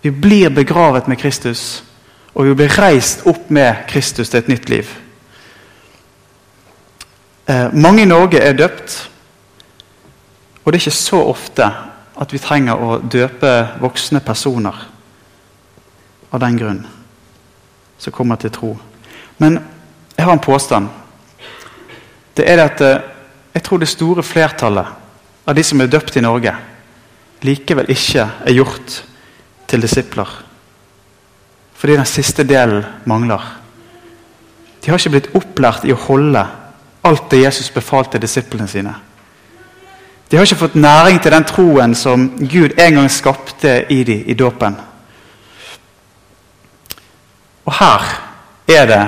Vi 0.02 0.10
blir 0.10 0.50
begravet 0.50 1.08
med 1.08 1.18
Kristus, 1.18 1.82
og 2.34 2.46
vi 2.46 2.54
blir 2.58 2.74
reist 2.78 3.26
opp 3.26 3.50
med 3.50 3.86
Kristus 3.88 4.30
til 4.30 4.42
et 4.42 4.50
nytt 4.50 4.68
liv. 4.68 4.90
Eh, 7.46 7.72
mange 7.72 8.02
i 8.02 8.08
Norge 8.08 8.40
er 8.40 8.56
døpt, 8.56 8.96
og 10.64 10.72
det 10.72 10.78
er 10.78 10.82
ikke 10.82 10.96
så 10.96 11.20
ofte 11.28 11.68
at 12.14 12.32
vi 12.32 12.38
trenger 12.38 12.78
å 12.78 12.98
døpe 12.98 13.52
voksne 13.82 14.20
personer 14.24 14.76
av 16.30 16.42
den 16.42 16.58
grunn 16.58 16.82
som 17.98 18.14
kommer 18.14 18.38
til 18.38 18.52
tro. 18.54 18.74
Men 19.38 19.58
jeg 20.16 20.26
har 20.26 20.32
en 20.34 20.42
påstand. 20.42 20.88
Det 22.34 22.46
er 22.50 22.62
at 22.62 22.80
eh, 22.82 23.02
jeg 23.54 23.62
tror 23.66 23.82
det 23.82 23.90
store 23.90 24.22
flertallet 24.26 25.46
av 25.46 25.54
de 25.54 25.62
som 25.66 25.80
er 25.80 25.90
døpt 25.90 26.16
i 26.18 26.24
Norge, 26.24 26.54
likevel 27.44 27.90
ikke 27.92 28.24
er 28.46 28.56
gjort 28.56 29.00
til 29.70 29.84
disipler. 29.84 30.30
Fordi 31.74 31.98
den 31.98 32.08
siste 32.08 32.46
delen 32.48 32.84
mangler. 33.04 33.42
De 34.80 34.90
har 34.90 34.98
ikke 34.98 35.14
blitt 35.16 35.34
opplært 35.36 35.86
i 35.86 35.92
å 35.94 36.02
holde 36.06 36.44
alt 37.04 37.26
det 37.30 37.42
Jesus 37.42 37.70
befalte 37.72 38.20
disiplene 38.20 38.68
sine. 38.70 38.94
De 40.34 40.38
har 40.38 40.48
ikke 40.48 40.64
fått 40.64 40.74
næring 40.74 41.20
til 41.22 41.30
den 41.30 41.44
troen 41.46 41.92
som 41.94 42.24
Gud 42.50 42.72
en 42.74 42.96
gang 42.98 43.10
skapte 43.10 43.84
i 43.86 44.00
dem 44.02 44.24
i 44.26 44.34
dåpen. 44.34 44.74
Og 47.62 47.76
her 47.78 48.08
er 48.66 48.90
det 48.90 48.98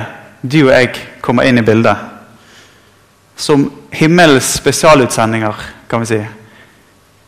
du 0.46 0.60
og 0.68 0.70
jeg 0.70 0.92
kommer 1.26 1.50
inn 1.50 1.58
i 1.58 1.66
bildet. 1.66 1.98
Som 3.34 3.66
himmelens 3.90 4.54
spesialutsendinger, 4.60 5.66
kan 5.90 6.06
vi 6.06 6.12
si. 6.12 6.22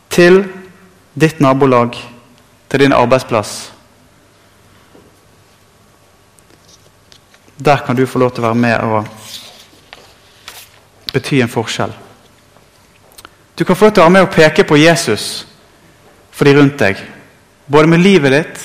Til 0.09 0.45
ditt 1.19 1.43
nabolag, 1.43 1.99
til 2.71 2.79
din 2.79 2.95
arbeidsplass. 2.95 3.73
Der 7.59 7.83
kan 7.83 7.99
du 7.99 8.07
få 8.07 8.23
lov 8.23 8.31
til 8.31 8.47
å 8.47 8.53
være 8.53 8.63
med 8.63 8.79
og 8.79 9.03
bety 11.11 11.43
en 11.43 11.51
forskjell. 11.51 12.05
Du 13.59 13.65
kan 13.65 13.75
få 13.75 13.89
lov 13.89 13.91
til 13.91 13.99
å 13.99 14.05
være 14.05 14.15
med 14.15 14.23
og 14.23 14.31
peke 14.31 14.63
på 14.63 14.77
Jesus 14.79 15.23
for 16.31 16.47
de 16.47 16.53
rundt 16.55 16.77
deg. 16.79 16.99
Både 17.67 17.89
med 17.91 17.99
livet 17.99 18.31
ditt 18.31 18.59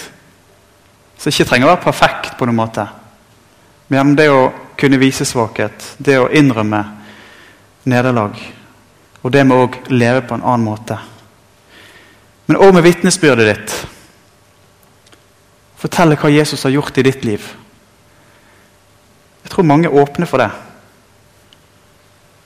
som 1.19 1.33
ikke 1.33 1.49
trenger 1.49 1.67
å 1.67 1.73
være 1.73 1.83
perfekt 1.83 2.37
på 2.39 2.47
noen 2.47 2.61
måte. 2.61 2.85
Men 3.89 3.97
gjennom 3.99 4.13
det 4.21 4.27
å 4.31 4.45
kunne 4.79 5.01
vise 5.03 5.27
svakhet, 5.27 5.89
det 5.99 6.15
å 6.23 6.29
innrømme 6.31 6.79
nederlag, 7.91 8.39
og 9.19 9.33
det 9.35 9.43
med 9.43 9.65
å 9.65 9.91
leve 9.91 10.23
på 10.29 10.37
en 10.39 10.45
annen 10.47 10.69
måte. 10.69 10.99
Men 12.47 12.61
òg 12.63 12.77
med 12.77 12.87
vitnesbyrdet 12.87 13.49
ditt. 13.51 13.75
Fortelle 15.83 16.21
hva 16.21 16.31
Jesus 16.31 16.63
har 16.69 16.77
gjort 16.77 17.03
i 17.03 17.07
ditt 17.09 17.27
liv. 17.27 17.49
Jeg 19.43 19.51
tror 19.57 19.67
mange 19.67 19.91
er 19.91 19.99
åpne 20.05 20.31
for 20.31 20.39
det. 20.39 20.53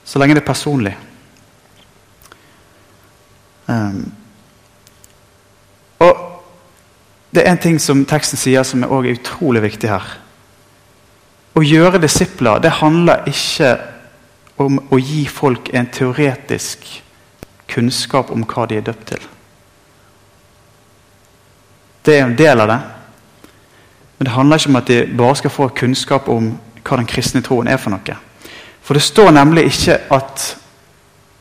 Så 0.01 0.17
lenge 0.17 0.33
det 0.33 0.41
er 0.41 0.49
personlig. 0.49 0.95
Um, 3.69 4.11
og 6.01 6.25
det 7.29 7.43
er 7.43 7.51
en 7.51 7.61
ting 7.61 7.77
som 7.81 8.01
teksten 8.09 8.39
sier 8.39 8.65
som 8.65 8.83
er, 8.83 8.89
er 8.89 9.19
utrolig 9.19 9.61
viktig 9.67 9.91
her. 9.91 10.07
Å 11.53 11.65
gjøre 11.65 12.01
disipler 12.01 12.61
det 12.63 12.77
handler 12.79 13.27
ikke 13.29 13.75
om 14.59 14.79
å 14.91 14.99
gi 14.99 15.25
folk 15.29 15.69
en 15.75 15.89
teoretisk 15.93 16.87
kunnskap 17.69 18.31
om 18.33 18.43
hva 18.49 18.65
de 18.67 18.79
er 18.79 18.87
døpt 18.87 19.11
til. 19.13 19.27
Det 22.05 22.15
er 22.17 22.25
en 22.25 22.37
del 22.39 22.63
av 22.63 22.71
det. 22.71 22.79
Men 24.17 24.27
det 24.27 24.33
handler 24.33 24.59
ikke 24.59 24.71
om 24.73 24.79
at 24.79 24.89
de 24.89 24.97
bare 25.19 25.35
skal 25.39 25.53
få 25.53 25.69
kunnskap 25.77 26.27
om 26.31 26.49
hva 26.83 26.97
den 26.99 27.07
kristne 27.07 27.43
troen 27.45 27.69
er 27.69 27.77
for 27.79 27.93
noe. 27.93 28.17
For 28.83 28.97
det 28.97 29.05
står 29.05 29.31
nemlig 29.35 29.67
ikke 29.69 29.99
at 30.15 30.47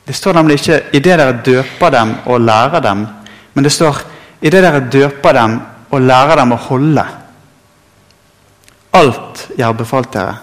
det 0.09 0.17
står 0.17 0.39
nemlig 0.39 0.57
ikke 0.63 0.79
i 0.97 1.01
det 1.05 1.19
dere 1.21 1.41
døper 1.45 1.93
dem 1.93 2.15
og 2.27 2.41
lærer 2.41 2.81
dem, 2.81 3.07
men 3.55 3.65
det 3.65 3.73
står 3.75 4.01
i 4.41 4.49
det 4.49 4.63
dere 4.65 4.81
døper 4.89 5.37
dem 5.37 5.59
og 5.91 6.01
lærer 6.01 6.41
dem 6.41 6.55
å 6.57 6.61
holde 6.69 7.05
alt 8.97 9.43
jeg 9.53 9.67
har 9.67 9.77
befalt 9.77 10.13
dere. 10.17 10.37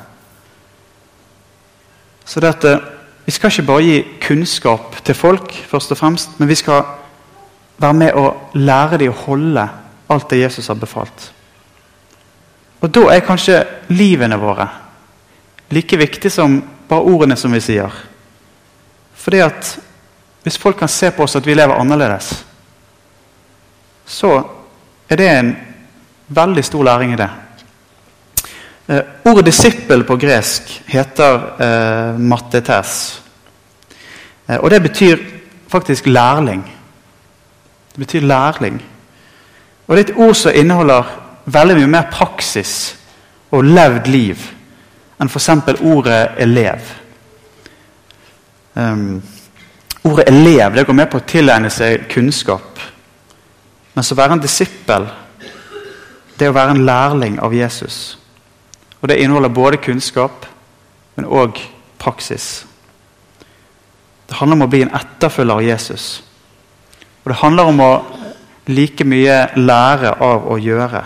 Så 2.25 2.39
dette, 2.39 2.73
eh, 2.73 2.91
Vi 3.25 3.31
skal 3.31 3.49
ikke 3.49 3.65
bare 3.65 3.81
gi 3.81 4.05
kunnskap 4.21 5.03
til 5.03 5.15
folk, 5.15 5.51
først 5.51 5.91
og 5.91 5.97
fremst, 5.97 6.29
men 6.37 6.47
vi 6.47 6.55
skal 6.55 6.83
være 7.77 7.93
med 7.93 8.13
å 8.13 8.35
lære 8.53 8.97
dem 8.99 9.11
å 9.11 9.23
holde 9.25 9.69
alt 10.09 10.29
det 10.29 10.39
Jesus 10.43 10.67
har 10.67 10.75
befalt. 10.75 11.31
Og 12.81 12.91
Da 12.91 12.99
er 13.09 13.25
kanskje 13.25 13.65
livene 13.89 14.37
våre 14.37 14.69
like 15.71 15.97
viktig 15.97 16.31
som 16.31 16.63
bare 16.87 17.01
ordene 17.01 17.35
som 17.35 17.51
vi 17.51 17.59
sier. 17.59 17.91
Fordi 19.25 19.39
at 19.41 19.79
hvis 20.45 20.57
folk 20.61 20.77
kan 20.77 20.89
se 20.91 21.09
på 21.11 21.23
oss 21.25 21.35
at 21.35 21.47
vi 21.47 21.55
lever 21.57 21.73
annerledes, 21.73 22.45
så 24.05 24.35
er 25.09 25.17
det 25.17 25.29
en 25.29 25.55
veldig 26.27 26.63
stor 26.65 26.83
læring 26.85 27.13
i 27.13 27.17
det. 27.17 27.29
Eh, 28.87 29.01
ordet 29.25 29.47
'disippel' 29.47 30.03
på 30.05 30.17
gresk 30.17 30.83
heter 30.87 31.33
eh, 31.59 32.19
'mattetes'. 32.19 33.21
Eh, 34.49 34.57
og 34.57 34.69
det 34.71 34.81
betyr 34.81 35.17
faktisk 35.67 36.05
lærling. 36.05 36.61
Det 37.91 37.99
betyr 37.99 38.21
lærling. 38.21 38.83
Og 39.87 39.97
det 39.97 40.09
er 40.09 40.13
et 40.13 40.19
ord 40.27 40.35
som 40.35 40.51
inneholder 40.55 41.03
veldig 41.45 41.75
mye 41.75 41.87
mer 41.87 42.11
praksis 42.11 42.95
og 43.51 43.63
levd 43.63 44.07
liv 44.07 44.37
enn 45.21 45.29
f.eks. 45.29 45.49
ordet 45.81 46.29
'elev'. 46.37 47.04
Um, 48.75 49.23
ordet 50.03 50.27
'elev' 50.27 50.75
det 50.75 50.85
går 50.85 50.93
med 50.93 51.09
på 51.11 51.17
å 51.17 51.27
tilegne 51.27 51.69
seg 51.69 52.09
kunnskap. 52.09 52.79
Mens 53.95 54.11
å 54.11 54.15
være 54.15 54.35
en 54.35 54.43
disippel 54.43 55.07
det 56.35 56.45
er 56.45 56.51
å 56.51 56.57
være 56.57 56.75
en 56.75 56.85
lærling 56.85 57.39
av 57.39 57.53
Jesus. 57.53 58.17
Og 59.01 59.07
Det 59.09 59.17
inneholder 59.21 59.49
både 59.49 59.77
kunnskap, 59.77 60.45
men 61.15 61.25
òg 61.25 61.59
praksis. 61.99 62.65
Det 64.27 64.35
handler 64.35 64.55
om 64.55 64.65
å 64.65 64.67
bli 64.67 64.81
en 64.81 64.95
etterfølger 64.95 65.53
av 65.53 65.63
Jesus. 65.63 66.23
Og 67.23 67.31
det 67.31 67.39
handler 67.39 67.63
om 67.63 67.79
å 67.79 67.91
like 68.67 69.05
mye 69.05 69.37
lære 69.55 70.15
av 70.19 70.47
å 70.51 70.57
gjøre. 70.57 71.03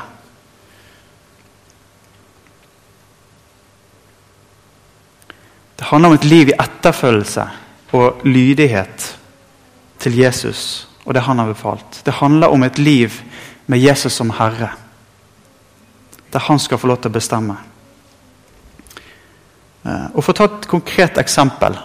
Det 5.80 5.88
handler 5.88 6.10
om 6.10 6.16
et 6.20 6.28
liv 6.28 6.52
i 6.52 6.58
etterfølgelse 6.60 7.48
og 7.96 8.22
lydighet 8.28 9.06
til 10.00 10.18
Jesus 10.18 10.90
og 11.06 11.14
det 11.16 11.24
han 11.26 11.40
har 11.40 11.48
befalt. 11.48 12.02
Det 12.06 12.14
handler 12.14 12.48
om 12.48 12.64
et 12.64 12.78
liv 12.78 13.12
med 13.68 13.80
Jesus 13.80 14.14
som 14.14 14.30
Herre, 14.30 14.70
der 16.34 16.40
han 16.40 16.60
skal 16.60 16.78
få 16.78 16.88
lov 16.88 17.00
til 17.02 17.10
å 17.10 17.16
bestemme. 17.16 17.56
Eh, 19.86 20.06
og 20.14 20.24
For 20.24 20.34
å 20.34 20.38
ta 20.38 20.50
et 20.50 20.68
konkret 20.68 21.18
eksempel 21.18 21.80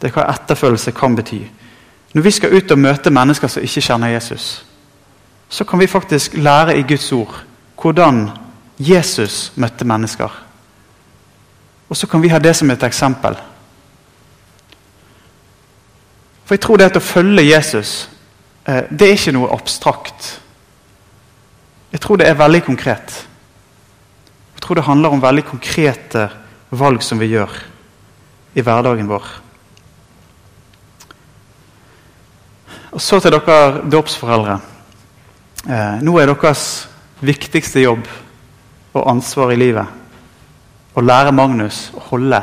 det 0.00 0.08
er 0.08 0.16
hva 0.16 0.26
etterfølgelse 0.32 0.92
kan 0.96 1.16
bety. 1.16 1.40
Når 2.12 2.22
vi 2.22 2.30
skal 2.32 2.54
ut 2.56 2.70
og 2.72 2.78
møte 2.80 3.12
mennesker 3.12 3.48
som 3.48 3.62
ikke 3.62 3.84
kjenner 3.84 4.14
Jesus, 4.14 4.64
så 5.48 5.64
kan 5.64 5.78
vi 5.78 5.86
faktisk 5.86 6.34
lære 6.34 6.78
i 6.78 6.84
Guds 6.88 7.12
ord 7.12 7.34
hvordan 7.80 8.30
Jesus 8.78 9.52
møtte 9.56 9.84
mennesker. 9.84 10.30
Og 11.90 11.96
så 11.96 12.06
kan 12.06 12.22
vi 12.22 12.30
ha 12.30 12.38
det 12.38 12.54
som 12.54 12.70
et 12.70 12.82
eksempel. 12.86 13.34
For 16.46 16.54
jeg 16.54 16.62
tror 16.62 16.78
det 16.78 16.86
at 16.90 17.00
å 17.00 17.02
følge 17.02 17.48
Jesus, 17.48 18.08
eh, 18.64 18.86
det 18.90 19.08
er 19.08 19.18
ikke 19.18 19.34
noe 19.34 19.50
abstrakt. 19.54 20.30
Jeg 21.90 22.00
tror 22.00 22.20
det 22.20 22.28
er 22.30 22.38
veldig 22.38 22.62
konkret. 22.68 23.18
Jeg 24.54 24.62
tror 24.62 24.78
det 24.78 24.86
handler 24.86 25.10
om 25.10 25.22
veldig 25.22 25.44
konkrete 25.50 26.28
valg 26.70 27.02
som 27.02 27.18
vi 27.18 27.32
gjør 27.32 27.50
i 28.54 28.62
hverdagen 28.62 29.10
vår. 29.10 29.26
Og 32.90 33.00
Så 33.00 33.20
til 33.20 33.30
dere 33.34 33.86
dåpsforeldre. 33.90 34.60
Eh, 35.66 36.02
nå 36.02 36.18
er 36.18 36.30
deres 36.30 36.88
viktigste 37.20 37.82
jobb 37.82 38.06
og 38.94 39.10
ansvar 39.10 39.50
i 39.52 39.58
livet 39.58 39.99
å 40.94 41.04
lære 41.04 41.32
Magnus 41.32 41.88
å 41.94 42.02
holde 42.10 42.40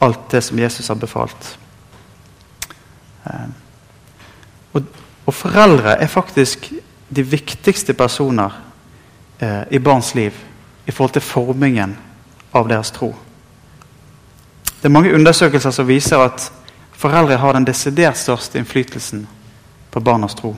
alt 0.00 0.28
det 0.32 0.42
som 0.44 0.58
Jesus 0.58 0.88
har 0.88 0.98
befalt. 1.00 1.56
Eh, 3.24 3.48
og, 4.72 4.84
og, 5.24 5.34
foreldre 5.34 5.96
er 6.00 6.12
faktisk 6.12 6.70
de 7.08 7.24
viktigste 7.26 7.94
personer 7.94 8.54
eh, 9.38 9.64
i 9.70 9.78
barns 9.78 10.14
liv 10.14 10.36
i 10.86 10.92
forhold 10.92 11.16
til 11.18 11.26
formingen 11.26 11.96
av 12.52 12.68
deres 12.68 12.92
tro. 12.94 13.12
Det 14.80 14.88
er 14.88 14.94
mange 14.96 15.12
undersøkelser 15.14 15.74
som 15.76 15.88
viser 15.88 16.22
at 16.24 16.46
foreldre 16.96 17.36
har 17.36 17.52
den 17.56 17.66
desidert 17.68 18.16
største 18.16 18.58
innflytelsen 18.58 19.26
på 19.90 20.00
barnas 20.00 20.34
tro. 20.34 20.54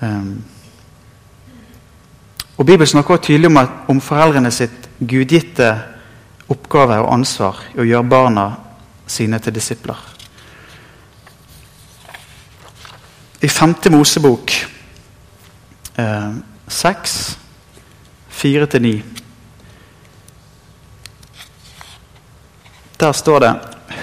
Um, 0.00 0.44
og 2.56 2.66
Bibelen 2.66 2.86
snakker 2.86 3.14
også 3.14 3.24
tydelig 3.24 3.46
om, 3.46 3.56
at, 3.56 3.70
om 3.88 4.00
foreldrene 4.00 4.50
sitt 4.50 4.85
gudgitte 4.98 5.70
oppgave 6.48 6.98
og 7.02 7.12
ansvar 7.12 7.62
i 7.74 7.80
å 7.82 7.86
gjøre 7.86 8.10
barna 8.10 8.46
sine 9.06 9.38
til 9.42 9.54
disipler. 9.54 9.98
I 13.42 13.48
5. 13.48 13.74
Mosebok 13.92 14.52
eh, 16.00 16.30
6, 16.68 17.38
4-9 18.32 18.94
Der 22.96 23.12
står 23.12 23.38
det 23.44 23.52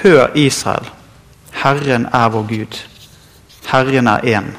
Hør 0.04 0.36
Israel, 0.38 0.86
Herren 1.64 2.06
er 2.14 2.30
vår 2.30 2.44
Gud. 2.48 2.78
Herren 3.66 4.08
er 4.08 4.20
én. 4.38 4.52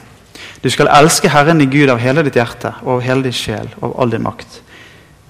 Du 0.62 0.70
skal 0.70 0.88
elske 0.90 1.28
Herren 1.28 1.60
i 1.60 1.68
Gud 1.70 1.90
av 1.92 2.00
hele 2.02 2.24
ditt 2.26 2.34
hjerte 2.34 2.72
og 2.82 2.96
av 2.96 3.04
hele 3.06 3.28
din 3.28 3.36
sjel 3.36 3.68
og 3.76 3.92
av 3.92 4.00
all 4.00 4.14
din 4.14 4.24
makt. 4.24 4.63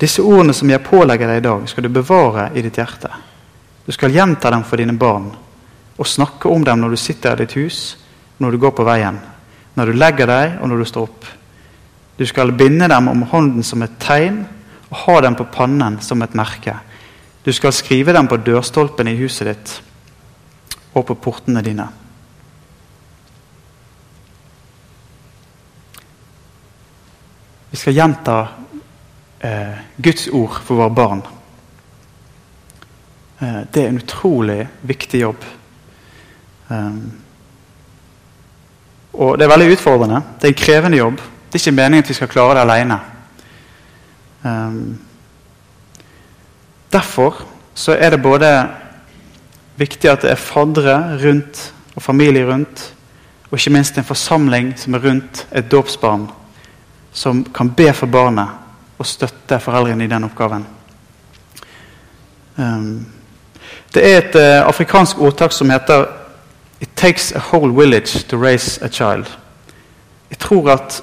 Disse 0.05 0.21
ordene 0.21 0.53
som 0.53 0.69
jeg 0.69 0.85
pålegger 0.85 1.31
deg 1.31 1.38
i 1.40 1.45
dag, 1.47 1.62
skal 1.71 1.87
du 1.87 1.95
bevare 1.95 2.51
i 2.53 2.62
ditt 2.64 2.77
hjerte. 2.77 3.09
Du 3.87 3.93
skal 3.95 4.12
gjenta 4.12 4.51
dem 4.53 4.64
for 4.67 4.81
dine 4.81 4.97
barn 5.01 5.31
og 5.95 6.09
snakke 6.09 6.51
om 6.51 6.64
dem 6.67 6.83
når 6.83 6.93
du 6.93 6.99
sitter 7.01 7.38
i 7.38 7.45
ditt 7.45 7.55
hus, 7.57 7.79
når 8.43 8.53
du 8.53 8.59
går 8.61 8.75
på 8.77 8.85
veien, 8.85 9.17
når 9.79 9.88
du 9.88 9.97
legger 9.97 10.29
deg 10.29 10.57
og 10.59 10.69
når 10.69 10.83
du 10.83 10.88
står 10.90 11.07
opp. 11.07 11.29
Du 12.19 12.25
skal 12.29 12.53
binde 12.53 12.88
dem 12.90 13.09
om 13.09 13.23
hånden 13.31 13.64
som 13.64 13.85
et 13.87 13.95
tegn 14.03 14.43
og 14.90 14.99
ha 15.07 15.14
dem 15.25 15.38
på 15.38 15.47
pannen 15.55 15.97
som 16.05 16.21
et 16.23 16.37
merke. 16.37 16.75
Du 17.45 17.53
skal 17.53 17.73
skrive 17.73 18.12
dem 18.12 18.29
på 18.29 18.40
dørstolpene 18.45 19.14
i 19.14 19.21
huset 19.23 19.49
ditt 19.49 19.73
og 20.95 21.07
på 21.09 21.17
portene 21.17 21.62
dine. 21.64 21.87
Vi 27.71 27.81
skal 27.81 27.97
gjenta 27.97 28.37
eh, 29.44 29.76
Guds 30.02 30.28
ord 30.33 30.61
for 30.64 30.80
våre 30.80 30.94
barn. 30.94 31.22
Eh, 33.38 33.61
det 33.74 33.83
er 33.83 33.88
en 33.88 34.00
utrolig 34.00 34.68
viktig 34.83 35.20
jobb. 35.20 35.44
Um, 36.68 37.12
og 39.12 39.38
det 39.38 39.44
er 39.44 39.52
veldig 39.52 39.74
utfordrende. 39.76 40.22
Det 40.40 40.48
er 40.48 40.54
en 40.54 40.62
krevende 40.64 40.98
jobb. 40.98 41.18
Det 41.18 41.59
er 41.59 41.62
ikke 41.62 41.76
meningen 41.76 42.04
at 42.04 42.09
vi 42.09 42.16
skal 42.16 42.33
klare 42.33 42.54
det 42.57 42.64
alene. 42.64 42.98
Um, 44.42 44.98
derfor 46.92 47.44
så 47.74 47.92
er 47.92 48.11
det 48.11 48.22
både 48.22 48.48
viktig 49.76 50.11
at 50.11 50.22
det 50.22 50.30
er 50.30 50.40
faddere 50.40 51.18
rundt 51.24 51.70
og 51.94 52.02
familie 52.02 52.46
rundt, 52.46 52.94
og 53.50 53.59
ikke 53.59 53.70
minst 53.70 53.98
en 53.98 54.04
forsamling 54.04 54.72
som 54.78 54.94
er 54.94 55.04
rundt 55.04 55.46
et 55.52 55.70
dåpsbarn 55.70 56.28
som 57.12 57.44
kan 57.54 57.70
be 57.70 57.92
for 57.94 58.07
barnet 58.11 58.63
og 58.98 59.07
støtte 59.07 59.61
foreldrene 59.61 60.04
i 60.04 60.11
den 60.11 60.24
oppgaven. 60.24 60.66
Um, 62.57 63.07
det 63.94 64.04
er 64.07 64.18
et 64.18 64.37
uh, 64.38 64.68
afrikansk 64.68 65.18
ordtak 65.18 65.52
som 65.52 65.70
heter 65.70 66.07
It 66.80 66.90
takes 66.96 67.33
a 67.33 67.38
whole 67.38 67.72
village 67.72 68.24
to 68.28 68.37
raise 68.37 68.83
a 68.83 68.88
child. 68.88 69.26
Jeg 70.30 70.38
tror 70.38 70.70
at 70.70 71.02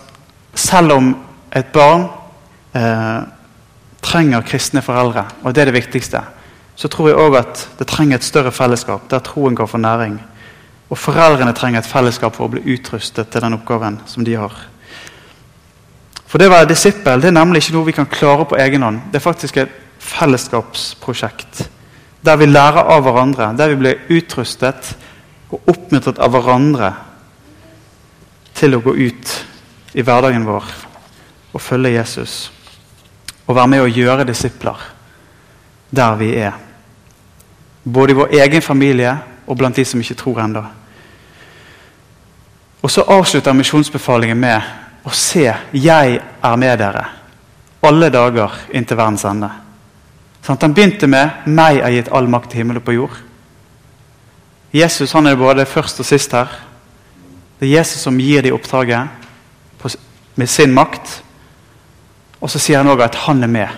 selv 0.56 0.92
om 0.92 1.16
et 1.56 1.66
barn 1.74 2.08
uh, 2.76 3.28
trenger 4.02 4.42
kristne 4.42 4.82
foreldre, 4.82 5.26
og 5.44 5.56
det 5.56 5.62
er 5.62 5.66
det 5.66 5.74
viktigste, 5.74 6.22
så 6.76 6.88
tror 6.88 7.08
jeg 7.08 7.18
òg 7.18 7.38
at 7.40 7.70
det 7.80 7.88
trenger 7.88 8.18
et 8.18 8.26
større 8.26 8.52
fellesskap 8.52 9.10
der 9.10 9.20
troen 9.20 9.56
kan 9.56 9.68
få 9.68 9.78
næring. 9.78 10.22
Og 10.90 10.98
foreldrene 10.98 11.54
trenger 11.54 11.80
et 11.80 11.88
fellesskap 11.88 12.36
for 12.36 12.48
å 12.48 12.52
bli 12.52 12.76
utrustet 12.76 13.30
til 13.32 13.42
den 13.42 13.56
oppgaven 13.56 14.02
som 14.06 14.26
de 14.28 14.36
har. 14.36 14.56
For 16.32 16.40
det 16.40 16.48
å 16.48 16.54
være 16.54 16.70
disippel 16.72 17.20
det 17.20 17.28
er 17.28 17.36
nemlig 17.36 17.66
ikke 17.66 17.76
noe 17.76 17.90
vi 17.90 17.96
kan 17.98 18.08
klare 18.08 18.48
på 18.48 18.56
egen 18.64 18.86
hånd. 18.88 19.02
Det 19.12 19.20
er 19.20 19.26
faktisk 19.26 19.58
et 19.60 19.78
fellesskapsprosjekt 20.02 21.66
der 22.22 22.38
vi 22.38 22.46
lærer 22.46 22.86
av 22.94 23.02
hverandre, 23.04 23.50
der 23.58 23.72
vi 23.74 23.80
blir 23.82 24.04
utrustet 24.14 24.92
og 25.52 25.72
oppmuntret 25.74 26.22
av 26.22 26.32
hverandre 26.32 26.92
til 28.56 28.78
å 28.78 28.82
gå 28.86 28.94
ut 28.94 29.32
i 29.98 30.06
hverdagen 30.06 30.46
vår 30.46 30.68
og 31.52 31.64
følge 31.66 31.96
Jesus. 31.96 32.36
Og 33.48 33.58
være 33.58 33.72
med 33.74 33.84
å 33.84 33.90
gjøre 33.90 34.28
disipler 34.30 34.86
der 35.92 36.20
vi 36.22 36.30
er. 36.40 36.54
Både 37.84 38.14
i 38.14 38.20
vår 38.22 38.38
egen 38.44 38.62
familie 38.64 39.16
og 39.50 39.58
blant 39.58 39.76
de 39.76 39.84
som 39.86 40.00
ikke 40.00 40.20
tror 40.22 40.44
ennå. 40.46 40.64
Og 42.82 42.90
så 42.90 43.04
avslutter 43.04 43.58
misjonsbefalingen 43.58 44.40
med 44.40 44.62
å 45.04 45.10
se 45.10 45.54
'Jeg 45.74 46.22
er 46.44 46.56
med 46.56 46.80
dere' 46.80 47.22
alle 47.82 48.10
dager 48.10 48.52
inntil 48.74 48.98
verdens 48.98 49.26
ende. 49.26 49.50
Sånn, 50.42 50.58
han 50.62 50.74
begynte 50.74 51.08
med 51.08 51.46
'Meg 51.46 51.82
er 51.82 51.90
gitt 51.90 52.12
all 52.12 52.28
makt 52.28 52.54
i 52.54 52.58
himmel 52.58 52.78
og 52.78 52.84
på 52.84 52.94
jord'. 52.94 53.22
Jesus 54.74 55.12
han 55.12 55.28
er 55.28 55.36
både 55.36 55.66
først 55.66 56.00
og 56.00 56.06
sist 56.06 56.32
her. 56.32 56.48
Det 57.60 57.68
er 57.68 57.78
Jesus 57.78 58.02
som 58.02 58.20
gir 58.20 58.42
de 58.42 58.52
oppdraget 58.52 59.08
med 60.36 60.50
sin 60.50 60.74
makt. 60.74 61.24
Og 62.42 62.50
så 62.50 62.60
sier 62.60 62.78
han 62.78 62.88
òg 62.88 63.04
at 63.04 63.16
han 63.16 63.44
er 63.44 63.48
med. 63.48 63.70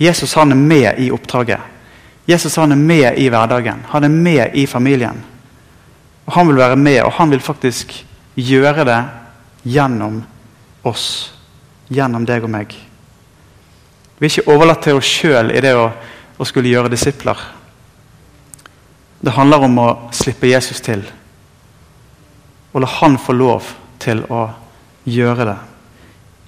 Jesus 0.00 0.34
han 0.34 0.52
er 0.52 0.56
med 0.56 0.98
i 0.98 1.10
oppdraget. 1.10 1.60
Jesus 2.28 2.56
han 2.56 2.72
er 2.72 2.76
med 2.76 3.18
i 3.18 3.28
hverdagen. 3.28 3.84
Han 3.88 4.04
er 4.04 4.08
med 4.08 4.50
i 4.54 4.66
familien. 4.66 5.24
Og 6.26 6.32
Han 6.32 6.48
vil 6.48 6.56
være 6.56 6.76
med, 6.76 7.02
og 7.02 7.12
han 7.12 7.30
vil 7.30 7.40
faktisk 7.40 8.04
gjøre 8.36 8.84
det 8.84 9.04
gjennom 9.66 10.22
oss. 10.86 11.32
Gjennom 11.88 12.24
deg 12.26 12.46
og 12.46 12.50
meg. 12.50 12.74
Vi 14.18 14.26
er 14.26 14.32
ikke 14.32 14.54
overlatt 14.54 14.84
til 14.86 14.98
oss 14.98 15.10
sjøl 15.10 15.50
i 15.52 15.62
det 15.62 15.74
å, 15.76 15.90
å 16.38 16.46
skulle 16.46 16.70
gjøre 16.70 16.92
disipler. 16.92 17.40
Det 19.20 19.34
handler 19.34 19.66
om 19.66 19.78
å 19.82 19.88
slippe 20.14 20.48
Jesus 20.50 20.80
til. 20.84 21.02
Og 22.72 22.82
la 22.82 22.90
han 23.00 23.18
få 23.18 23.34
lov 23.36 23.68
til 24.02 24.22
å 24.30 24.46
gjøre 25.06 25.46
det 25.50 25.58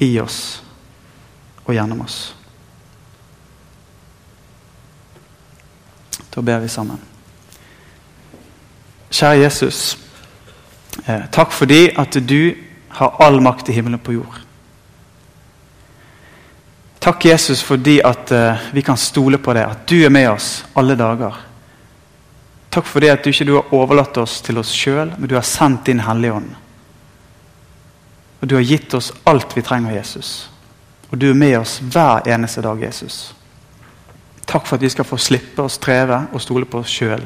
i 0.07 0.11
oss 0.23 0.41
og 1.65 1.75
gjennom 1.75 2.05
oss. 2.05 2.19
Da 6.31 6.45
ber 6.45 6.63
vi 6.63 6.71
sammen. 6.71 7.01
Kjære 9.11 9.43
Jesus. 9.43 9.97
Eh, 11.07 11.27
takk 11.33 11.53
fordi 11.57 11.89
at 11.99 12.15
du 12.29 12.68
har 12.99 13.15
all 13.23 13.41
makt 13.41 13.69
i 13.69 13.73
himmelen 13.73 14.01
på 14.03 14.13
jord. 14.13 14.41
Takk, 16.99 17.25
Jesus, 17.25 17.63
fordi 17.63 18.01
at 18.03 18.33
uh, 18.33 18.65
vi 18.75 18.83
kan 18.83 18.97
stole 18.97 19.39
på 19.39 19.55
det, 19.55 19.63
at 19.65 19.85
du 19.87 20.01
er 20.03 20.11
med 20.11 20.27
oss 20.33 20.65
alle 20.75 20.97
dager. 20.99 21.37
Takk 22.75 22.89
fordi 22.91 23.13
at 23.13 23.23
du 23.23 23.31
ikke 23.31 23.47
du 23.47 23.55
har 23.55 23.71
overlatt 23.75 24.19
oss 24.19 24.41
til 24.43 24.59
oss 24.59 24.73
sjøl, 24.75 25.13
men 25.15 25.31
du 25.31 25.37
har 25.39 25.47
sendt 25.47 25.87
din 25.87 26.03
Hellige 26.03 26.35
Ånd. 26.41 26.51
Og 28.41 28.51
du 28.51 28.57
har 28.59 28.67
gitt 28.67 28.95
oss 28.99 29.13
alt 29.31 29.55
vi 29.55 29.63
trenger, 29.63 29.95
Jesus. 29.95 30.51
Og 31.13 31.23
du 31.23 31.31
er 31.31 31.39
med 31.39 31.55
oss 31.61 31.79
hver 31.79 32.27
eneste 32.27 32.67
dag, 32.67 32.83
Jesus. 32.83 33.21
Takk 34.43 34.67
for 34.67 34.75
at 34.75 34.83
vi 34.83 34.91
skal 34.91 35.07
få 35.07 35.21
slippe 35.23 35.63
å 35.63 35.71
streve 35.71 36.25
og 36.33 36.43
stole 36.43 36.67
på 36.67 36.83
oss 36.83 36.91
sjøl. 36.99 37.23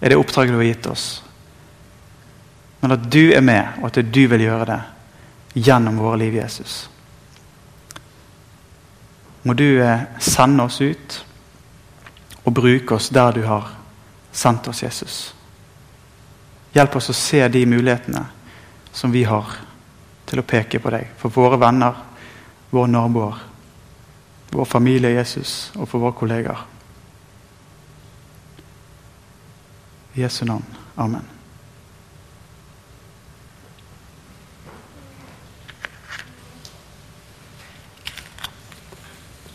er 0.00 0.08
det 0.08 0.16
oppdraget 0.16 0.52
du 0.52 0.58
har 0.58 0.70
gitt 0.72 0.86
oss. 0.86 1.22
Men 2.80 2.96
at 2.96 3.04
du 3.12 3.32
er 3.32 3.40
med, 3.40 3.78
og 3.80 3.92
at 3.92 4.00
du 4.00 4.24
vil 4.28 4.48
gjøre 4.48 4.72
det 4.72 4.80
gjennom 5.54 5.96
våre 5.96 6.16
liv, 6.16 6.34
Jesus. 6.34 6.90
Må 9.42 9.54
du 9.54 9.82
eh, 9.82 10.00
sende 10.18 10.64
oss 10.64 10.80
ut 10.80 11.24
og 12.44 12.52
bruke 12.52 12.94
oss 12.94 13.08
der 13.08 13.32
du 13.32 13.42
har 13.46 13.70
sendt 14.32 14.68
oss, 14.68 14.82
Jesus. 14.82 15.18
Hjelp 16.74 16.96
oss 16.96 17.10
å 17.12 17.16
se 17.16 17.42
de 17.48 17.66
mulighetene 17.66 18.24
som 18.92 19.12
vi 19.12 19.24
har 19.24 19.52
til 20.26 20.40
å 20.40 20.46
peke 20.48 20.80
på 20.82 20.90
deg. 20.90 21.12
For 21.20 21.32
våre 21.32 21.60
venner, 21.60 22.00
våre 22.70 22.90
naboer, 22.90 23.44
vår 24.54 24.70
familie 24.70 25.14
Jesus 25.14 25.70
og 25.76 25.86
for 25.88 26.02
våre 26.02 26.18
kollegaer. 26.18 26.64
I 30.14 30.22
Jesu 30.22 30.44
navn. 30.46 30.66
Amen. 30.96 31.33